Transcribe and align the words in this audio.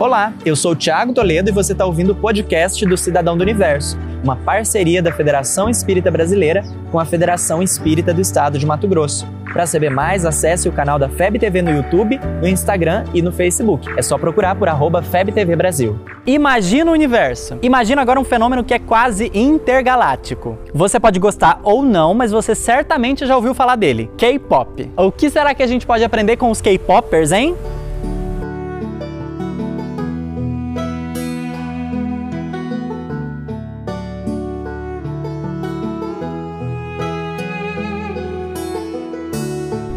Olá, 0.00 0.32
eu 0.46 0.54
sou 0.54 0.72
o 0.72 0.76
Thiago 0.76 1.12
Toledo 1.12 1.50
e 1.50 1.52
você 1.52 1.72
está 1.72 1.84
ouvindo 1.84 2.12
o 2.12 2.14
podcast 2.14 2.86
do 2.86 2.96
Cidadão 2.96 3.36
do 3.36 3.42
Universo, 3.42 3.98
uma 4.22 4.36
parceria 4.36 5.02
da 5.02 5.10
Federação 5.10 5.68
Espírita 5.68 6.08
Brasileira 6.08 6.62
com 6.92 7.00
a 7.00 7.04
Federação 7.04 7.60
Espírita 7.60 8.14
do 8.14 8.20
Estado 8.20 8.60
de 8.60 8.64
Mato 8.64 8.86
Grosso. 8.86 9.26
Para 9.52 9.66
saber 9.66 9.90
mais, 9.90 10.24
acesse 10.24 10.68
o 10.68 10.72
canal 10.72 11.00
da 11.00 11.08
FEB 11.08 11.40
TV 11.40 11.62
no 11.62 11.72
YouTube, 11.72 12.20
no 12.40 12.46
Instagram 12.46 13.06
e 13.12 13.20
no 13.20 13.32
Facebook. 13.32 13.88
É 13.96 14.02
só 14.02 14.16
procurar 14.16 14.54
por 14.54 14.68
arroba 14.68 15.02
FebTV 15.02 15.56
Brasil. 15.56 15.98
Imagina 16.24 16.92
o 16.92 16.94
universo. 16.94 17.58
Imagina 17.60 18.00
agora 18.00 18.20
um 18.20 18.24
fenômeno 18.24 18.62
que 18.62 18.74
é 18.74 18.78
quase 18.78 19.32
intergaláctico. 19.34 20.56
Você 20.72 21.00
pode 21.00 21.18
gostar 21.18 21.58
ou 21.64 21.82
não, 21.82 22.14
mas 22.14 22.30
você 22.30 22.54
certamente 22.54 23.26
já 23.26 23.34
ouviu 23.34 23.52
falar 23.52 23.74
dele: 23.74 24.08
K-pop. 24.16 24.92
O 24.96 25.10
que 25.10 25.28
será 25.28 25.54
que 25.54 25.62
a 25.62 25.66
gente 25.66 25.84
pode 25.84 26.04
aprender 26.04 26.36
com 26.36 26.52
os 26.52 26.60
K-popers, 26.60 27.32
hein? 27.32 27.56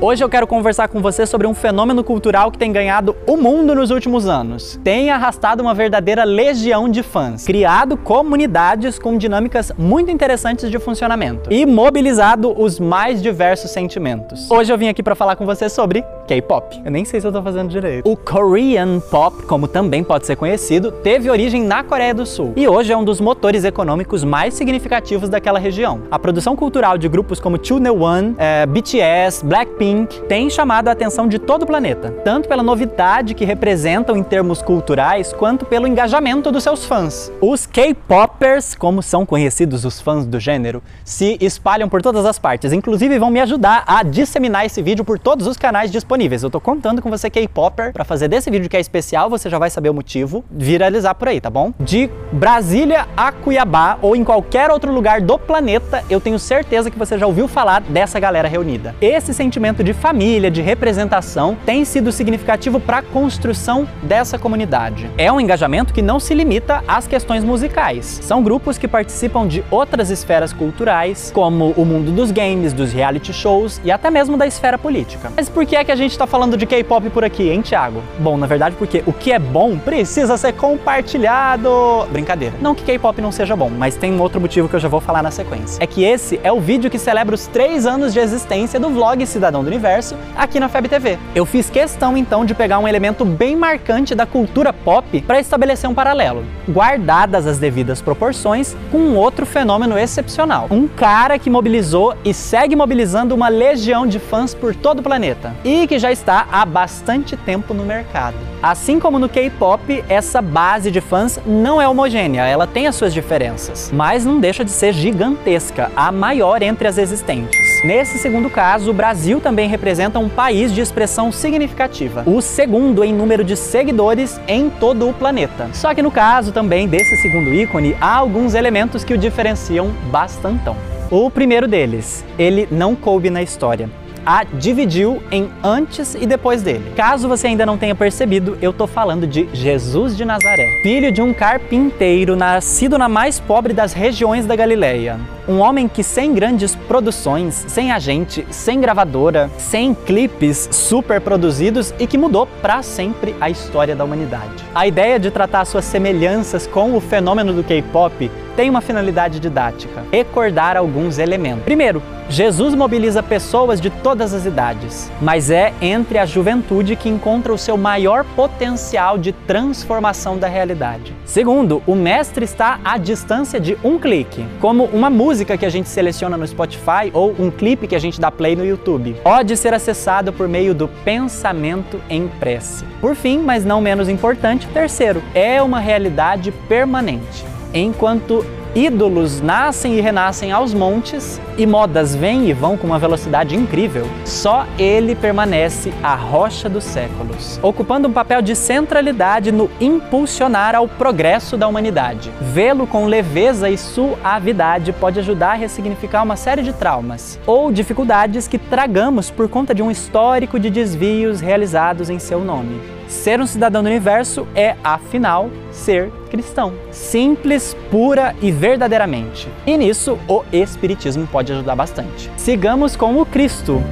Hoje 0.04 0.24
eu 0.24 0.30
quero 0.30 0.48
conversar 0.48 0.88
com 0.88 1.00
você 1.00 1.28
sobre 1.28 1.46
um 1.46 1.54
fenômeno 1.54 2.04
cultural 2.04 2.50
que 2.50 2.58
tem 2.58 2.72
ganhado 2.72 3.16
o 3.28 3.38
mundo 3.38 3.76
nos 3.76 3.92
últimos 3.92 4.28
anos. 4.28 4.80
Tem 4.84 5.12
arrastado 5.12 5.62
uma 5.62 5.76
verdadeira 5.76 6.24
legião 6.24 6.90
de 6.90 7.04
fãs, 7.04 7.46
criado 7.46 7.96
comunidades 7.96 8.98
com 8.98 9.16
dinâmicas 9.16 9.72
muito 9.78 10.10
interessantes 10.10 10.72
de 10.72 10.80
funcionamento 10.80 11.54
e 11.54 11.68
mobilizado 11.68 12.52
os 12.60 12.80
mais 12.80 13.22
diversos 13.22 13.70
sentimentos. 13.70 14.50
Hoje 14.50 14.74
eu 14.74 14.78
vim 14.78 14.88
aqui 14.88 15.04
para 15.04 15.14
falar 15.14 15.36
com 15.36 15.46
você 15.46 15.70
sobre 15.70 16.04
K-pop. 16.32 16.82
Eu 16.86 16.92
nem 16.92 17.04
sei 17.04 17.20
se 17.20 17.28
eu 17.28 17.32
tô 17.32 17.42
fazendo 17.42 17.68
direito. 17.68 18.10
O 18.10 18.16
Korean 18.16 19.02
Pop, 19.02 19.44
como 19.44 19.68
também 19.68 20.02
pode 20.02 20.26
ser 20.26 20.38
conhecido, 20.38 20.90
teve 20.90 21.30
origem 21.30 21.62
na 21.62 21.84
Coreia 21.84 22.14
do 22.14 22.26
Sul 22.26 22.54
e 22.56 22.66
hoje 22.70 22.94
é 22.94 22.96
um 22.96 23.04
dos 23.04 23.20
motores 23.20 23.66
econômicos 23.66 24.24
mais 24.24 24.54
significativos 24.54 25.28
daquela 25.28 25.60
região. 25.60 26.04
A 26.10 26.18
produção 26.18 26.56
cultural 26.56 26.98
de 26.98 27.10
grupos 27.10 27.38
como 27.38 27.60
2NE1, 27.60 28.36
é, 28.38 28.66
BTS, 28.66 29.46
Blackpink 29.46 29.82
Pink 29.82 30.22
tem 30.30 30.50
chamado 30.50 30.88
a 30.88 30.92
atenção 30.92 31.28
de 31.28 31.38
todo 31.38 31.64
o 31.64 31.66
planeta, 31.66 32.12
tanto 32.24 32.48
pela 32.48 32.64
novidade 32.64 33.34
que 33.34 33.44
representam 33.44 34.16
em 34.16 34.24
termos 34.24 34.62
culturais, 34.62 35.34
quanto 35.34 35.66
pelo 35.66 35.86
engajamento 35.86 36.50
dos 36.50 36.64
seus 36.64 36.86
fãs. 36.86 37.30
Os 37.42 37.66
K-popers, 37.66 38.74
como 38.74 39.02
são 39.02 39.26
conhecidos 39.26 39.84
os 39.84 40.00
fãs 40.00 40.26
do 40.26 40.40
gênero, 40.40 40.82
se 41.04 41.38
espalham 41.42 41.90
por 41.90 42.02
todas 42.02 42.26
as 42.26 42.40
partes, 42.40 42.72
inclusive 42.72 43.20
vão 43.20 43.30
me 43.30 43.42
ajudar 43.42 43.84
a 43.86 44.02
disseminar 44.02 44.66
esse 44.66 44.82
vídeo 44.82 45.04
por 45.04 45.20
todos 45.20 45.46
os 45.46 45.58
canais 45.58 45.92
disponíveis. 45.92 46.21
Eu 46.22 46.52
tô 46.52 46.62
contando 46.62 47.02
com 47.02 47.10
você 47.10 47.32
K-popper 47.32 47.92
para 47.92 48.06
fazer 48.06 48.28
desse 48.28 48.52
vídeo 48.52 48.70
que 48.70 48.78
é 48.78 48.80
especial, 48.80 49.28
você 49.28 49.50
já 49.50 49.58
vai 49.58 49.72
saber 49.72 49.90
o 49.90 49.94
motivo, 49.94 50.46
viralizar 50.52 51.16
por 51.16 51.28
aí, 51.28 51.42
tá 51.42 51.50
bom? 51.50 51.74
De 51.80 52.12
Brasília 52.32 53.08
a 53.18 53.32
Cuiabá 53.32 53.98
ou 54.04 54.16
em 54.16 54.24
qualquer 54.24 54.70
outro 54.70 54.94
lugar 54.94 55.20
do 55.20 55.40
planeta, 55.40 56.04
eu 56.12 56.22
tenho 56.22 56.38
certeza 56.38 56.92
que 56.92 56.98
você 56.98 57.18
já 57.18 57.26
ouviu 57.26 57.48
falar 57.48 57.82
dessa 57.82 58.20
galera 58.20 58.48
reunida. 58.48 58.96
Esse 59.02 59.34
sentimento 59.34 59.84
de 59.84 59.94
família, 59.94 60.52
de 60.52 60.62
representação, 60.62 61.58
tem 61.66 61.84
sido 61.84 62.12
significativo 62.12 62.80
para 62.80 63.00
a 63.00 63.02
construção 63.02 63.88
dessa 64.04 64.38
comunidade. 64.38 65.10
É 65.18 65.32
um 65.32 65.42
engajamento 65.42 65.92
que 65.92 66.04
não 66.04 66.20
se 66.20 66.36
limita 66.36 66.84
às 66.88 67.08
questões 67.08 67.44
musicais. 67.44 68.20
São 68.22 68.44
grupos 68.44 68.78
que 68.78 68.88
participam 68.88 69.48
de 69.48 69.64
outras 69.72 70.12
esferas 70.12 70.54
culturais, 70.54 71.32
como 71.34 71.72
o 71.72 71.84
mundo 71.84 72.12
dos 72.12 72.30
games, 72.30 72.74
dos 72.74 72.94
reality 72.94 73.34
shows 73.34 73.82
e 73.84 73.92
até 73.92 74.12
mesmo 74.12 74.38
da 74.38 74.46
esfera 74.46 74.78
política. 74.78 75.32
Mas 75.36 75.50
por 75.50 75.66
que 75.66 75.76
é 75.76 75.84
que 75.84 75.92
a 75.92 75.96
gente 76.02 76.12
está 76.12 76.26
falando 76.26 76.58
de 76.58 76.66
K-pop 76.66 77.10
por 77.10 77.24
aqui, 77.24 77.50
hein, 77.50 77.62
Thiago? 77.62 78.02
Bom, 78.20 78.38
na 78.38 78.48
verdade, 78.48 78.76
porque 78.78 79.04
o 79.06 79.14
que 79.14 79.32
é 79.32 79.40
bom 79.40 79.78
precisa 79.78 80.38
ser 80.38 80.54
compartilhado. 80.54 81.70
Brincadeira. 82.12 82.56
Não 82.60 82.74
que 82.74 82.84
K-pop 82.84 83.22
não 83.22 83.32
seja 83.32 83.56
bom, 83.56 83.70
mas 83.70 83.96
tem 83.96 84.12
um 84.12 84.22
outro 84.22 84.42
motivo 84.42 84.68
que 84.68 84.76
eu 84.76 84.80
já 84.80 84.88
vou 84.88 85.00
falar 85.00 85.22
na 85.22 85.32
sequência. 85.32 85.82
É 85.82 85.88
que 85.88 86.04
esse 86.04 86.40
é 86.44 86.52
o 86.52 86.60
vídeo 86.60 86.90
que 86.90 86.98
celebra 86.98 87.36
os 87.36 87.48
três 87.48 87.86
anos 87.86 88.14
de 88.14 88.20
existência 88.20 88.80
do 88.80 88.90
vlog 88.90 89.26
Cidadão 89.26 89.64
do 89.64 89.68
universo 89.68 90.16
aqui 90.36 90.60
na 90.60 90.68
FEB 90.68 90.90
TV. 90.90 91.18
Eu 91.36 91.46
fiz 91.46 91.70
questão 91.70 92.18
então 92.18 92.44
de 92.44 92.54
pegar 92.54 92.80
um 92.80 92.88
elemento 92.88 93.24
bem 93.24 93.56
marcante 93.56 94.16
da 94.16 94.26
cultura 94.26 94.74
pop 94.74 95.22
para 95.22 95.40
estabelecer 95.40 95.90
um 95.90 95.94
paralelo, 95.94 96.44
guardadas 96.70 97.46
as 97.46 97.60
devidas 97.60 98.02
proporções, 98.02 98.76
com 98.92 98.98
um 98.98 99.16
outro 99.16 99.46
fenômeno 99.46 99.98
excepcional. 99.98 100.68
Um 100.72 100.88
cara 100.88 101.38
que 101.38 101.50
mobilizou 101.50 102.16
e 102.26 102.34
segue 102.34 102.76
mobilizando 102.76 103.36
uma 103.36 103.50
legião 103.50 104.08
de 104.08 104.20
fãs 104.20 104.54
por 104.54 104.76
todo 104.76 105.00
o 105.00 105.04
planeta 105.04 105.56
e 105.64 105.88
que 105.92 106.00
já 106.00 106.10
está 106.10 106.48
há 106.50 106.66
bastante 106.66 107.36
tempo 107.36 107.74
no 107.74 107.84
mercado. 107.84 108.38
Assim 108.64 108.98
como 108.98 109.20
no 109.20 109.28
K-pop, 109.28 110.02
essa 110.08 110.42
base 110.42 110.90
de 110.90 111.02
fãs 111.02 111.38
não 111.46 111.82
é 111.82 111.88
homogênea, 111.90 112.46
ela 112.46 112.66
tem 112.66 112.88
as 112.88 112.96
suas 112.96 113.14
diferenças, 113.14 113.92
mas 113.94 114.24
não 114.24 114.40
deixa 114.40 114.64
de 114.64 114.72
ser 114.72 114.94
gigantesca, 114.94 115.92
a 115.94 116.10
maior 116.10 116.62
entre 116.62 116.88
as 116.88 116.98
existentes. 116.98 117.60
Nesse 117.84 118.18
segundo 118.20 118.50
caso, 118.50 118.90
o 118.90 118.94
Brasil 118.94 119.42
também 119.42 119.68
representa 119.68 120.18
um 120.18 120.30
país 120.30 120.74
de 120.74 120.80
expressão 120.80 121.30
significativa, 121.30 122.24
o 122.26 122.42
segundo 122.42 123.04
em 123.04 123.14
número 123.14 123.44
de 123.44 123.58
seguidores 123.58 124.40
em 124.48 124.70
todo 124.70 125.10
o 125.10 125.14
planeta. 125.14 125.68
Só 125.74 125.94
que 125.94 126.02
no 126.02 126.10
caso 126.10 126.54
também 126.54 126.88
desse 126.88 127.18
segundo 127.18 127.54
ícone, 127.54 127.98
há 128.00 128.16
alguns 128.16 128.54
elementos 128.54 129.04
que 129.04 129.14
o 129.14 129.18
diferenciam 129.18 129.92
bastantão. 130.10 130.78
O 131.10 131.30
primeiro 131.30 131.68
deles, 131.68 132.24
ele 132.40 132.66
não 132.72 132.96
coube 132.96 133.30
na 133.30 133.42
história 133.42 133.90
a 134.26 134.44
dividiu 134.44 135.22
em 135.32 135.50
antes 135.64 136.16
e 136.16 136.26
depois 136.26 136.62
dele. 136.62 136.92
Caso 136.96 137.28
você 137.28 137.48
ainda 137.48 137.66
não 137.66 137.78
tenha 137.78 137.96
percebido, 137.96 138.58
eu 138.62 138.72
tô 138.72 138.88
falando 138.88 139.28
de 139.28 139.48
Jesus 139.54 140.16
de 140.16 140.26
Nazaré, 140.26 140.82
filho 140.84 141.12
de 141.12 141.22
um 141.22 141.34
carpinteiro 141.34 142.36
nascido 142.36 142.98
na 142.98 143.10
mais 143.10 143.40
pobre 143.40 143.74
das 143.74 143.94
regiões 143.94 144.46
da 144.46 144.56
Galileia. 144.56 145.20
Um 145.48 145.60
homem 145.60 145.88
que 145.88 146.04
sem 146.04 146.34
grandes 146.34 146.76
produções, 146.76 147.66
sem 147.68 147.92
agente, 147.92 148.46
sem 148.52 148.80
gravadora, 148.80 149.50
sem 149.58 149.94
clipes 149.94 150.70
super 150.72 151.20
produzidos 151.20 151.94
e 152.00 152.06
que 152.06 152.18
mudou 152.18 152.48
para 152.62 152.84
sempre 152.84 153.36
a 153.42 153.50
história 153.50 153.96
da 153.96 154.04
humanidade. 154.04 154.64
A 154.74 154.86
ideia 154.86 155.20
de 155.20 155.32
tratar 155.32 155.66
suas 155.66 155.86
semelhanças 155.86 156.68
com 156.68 156.96
o 156.96 157.02
fenômeno 157.02 157.54
do 157.54 157.64
K-pop 157.64 158.30
tem 158.56 158.70
uma 158.70 158.82
finalidade 158.82 159.40
didática: 159.40 160.04
recordar 160.12 160.78
alguns 160.78 161.18
elementos. 161.18 161.64
Primeiro, 161.64 162.02
Jesus 162.30 162.74
mobiliza 162.76 163.22
pessoas 163.22 163.82
de 163.82 163.90
todas 163.90 164.34
as 164.34 164.46
idades, 164.46 165.12
mas 165.22 165.50
é 165.50 165.74
entre 165.82 166.18
a 166.18 166.26
juventude 166.26 166.96
que 166.96 167.10
encontra 167.10 167.52
o 167.52 167.58
seu 167.58 167.76
maior 167.76 168.24
potencial 168.36 169.18
de 169.18 169.34
transformação 169.34 170.38
da 170.38 170.48
realidade. 170.48 171.14
Segundo, 171.26 171.82
o 171.86 171.96
mestre 171.96 172.46
está 172.46 172.80
à 172.86 172.98
distância 172.98 173.60
de 173.60 173.78
um 173.84 174.00
clique, 174.00 174.46
como 174.62 174.86
uma 174.86 175.10
música 175.32 175.58
que 175.58 175.66
a 175.66 175.70
gente 175.70 175.88
seleciona 175.88 176.36
no 176.36 176.46
Spotify 176.46 177.10
ou 177.14 177.34
um 177.40 177.50
clipe 177.50 177.88
que 177.88 177.96
a 177.96 178.00
gente 178.00 178.20
dá 178.20 178.30
play 178.30 178.54
no 178.54 178.66
YouTube. 178.66 179.16
Pode 179.24 179.56
ser 179.56 179.74
acessado 179.74 180.34
por 180.34 180.46
meio 180.46 180.76
do 180.76 180.90
pensamento 180.90 182.02
em 182.10 182.28
prece. 182.28 182.84
Por 183.00 183.16
fim, 183.16 183.40
mas 183.40 183.64
não 183.64 183.80
menos 183.80 184.10
importante, 184.10 184.68
terceiro, 184.74 185.24
é 185.34 185.62
uma 185.62 185.80
realidade 185.80 186.52
permanente 186.68 187.46
enquanto 187.74 188.46
ídolos 188.76 189.42
nascem 189.42 189.98
e 189.98 190.02
renascem 190.02 190.52
aos 190.52 190.74
montes 190.74 191.42
e 191.58 191.66
modas 191.66 192.16
vêm 192.16 192.50
e 192.50 192.54
vão 192.54 192.78
com 192.78 192.88
uma 192.88 192.98
velocidade 192.98 193.56
incrível, 193.56 194.08
só 194.26 194.66
ele 194.80 195.16
permanece 195.16 195.94
a 196.02 196.16
rocha 196.16 196.70
dos 196.70 196.84
séculos, 196.84 197.60
ocupando 197.62 198.08
um 198.08 198.14
papel 198.14 198.42
de 198.42 198.56
centralidade 198.56 199.52
no 199.52 199.70
impulsionar 199.80 200.76
ao 200.76 200.88
progresso 200.88 201.58
da 201.58 201.68
humanidade. 201.68 202.32
Vê-lo 202.42 202.88
com 202.88 203.06
leveza 203.06 203.70
e 203.70 203.78
suavidade 203.78 204.94
pode 204.94 205.20
ajudar 205.20 205.52
a 205.52 205.56
ressignificar 205.56 206.24
uma 206.24 206.36
série 206.36 206.64
de 206.64 206.74
traumas 206.74 207.40
ou 207.46 207.72
dificuldades 207.72 208.48
que 208.48 208.58
tragamos 208.58 209.30
por 209.30 209.50
conta 209.50 209.76
de 209.76 209.84
um 209.84 209.92
histórico 209.92 210.60
de 210.60 210.70
desvios 210.70 211.42
realizados 211.42 212.10
em 212.10 212.20
seu 212.20 212.40
nome. 212.40 213.01
Ser 213.12 213.42
um 213.42 213.46
cidadão 213.46 213.84
do 213.84 213.90
universo 213.90 214.48
é, 214.56 214.78
afinal, 214.82 215.50
ser 215.70 216.10
cristão. 216.32 216.74
Simples, 216.92 217.76
pura 217.92 218.34
e 218.42 218.52
verdadeiramente. 218.52 219.50
E 219.68 219.78
nisso 219.78 220.18
o 220.30 220.46
Espiritismo 220.52 221.28
pode 221.28 221.52
ajudar 221.52 221.76
bastante. 221.76 222.32
Sigamos 222.38 222.96
com 222.96 223.20
o 223.20 223.26
Cristo. 223.26 223.84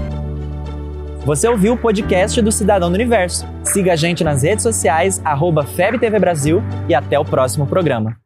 Você 1.26 1.50
ouviu 1.50 1.74
o 1.74 1.78
podcast 1.78 2.42
do 2.42 2.50
Cidadão 2.50 2.90
do 2.90 2.96
Universo. 2.96 3.46
Siga 3.62 3.92
a 3.92 3.96
gente 3.98 4.24
nas 4.24 4.42
redes 4.42 4.64
sociais, 4.64 5.22
arroba 5.26 5.66
FebTV 5.66 6.18
Brasil 6.18 6.64
e 6.88 6.96
até 6.96 7.20
o 7.20 7.26
próximo 7.26 7.68
programa. 7.68 8.18